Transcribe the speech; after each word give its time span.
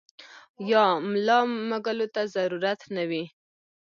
يا 0.69 0.85
ملا 1.09 1.39
مږلو 1.69 2.07
ته 2.15 2.21
ضرورت 2.35 2.81
نۀ 2.95 3.03
وي- 3.09 3.23